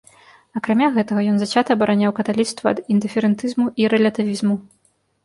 Акрамя 0.59 0.85
гэтага, 0.95 1.19
ён 1.33 1.35
зацята 1.41 1.75
абараняў 1.77 2.15
каталіцтва 2.19 2.73
ад 2.77 2.81
індыферэнтызму 2.95 3.67
і 3.83 3.89
рэлятывізму. 3.95 4.55